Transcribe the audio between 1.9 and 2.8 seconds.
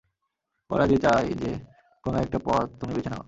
কোন একটা পথ